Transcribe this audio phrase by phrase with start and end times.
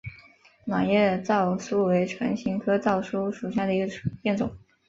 [0.65, 3.85] 卵叶糙苏为唇形科糙苏属下的一个
[4.23, 4.49] 变种。